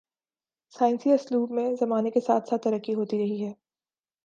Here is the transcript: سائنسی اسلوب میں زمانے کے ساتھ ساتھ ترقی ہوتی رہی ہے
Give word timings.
سائنسی 0.73 1.11
اسلوب 1.11 1.51
میں 1.51 1.73
زمانے 1.79 2.09
کے 2.09 2.19
ساتھ 2.19 2.49
ساتھ 2.49 2.63
ترقی 2.63 2.93
ہوتی 2.93 3.17
رہی 3.17 3.45
ہے 3.45 3.53